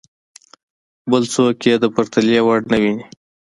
[1.11, 3.05] بل څوک یې د پرتلې وړ نه ویني.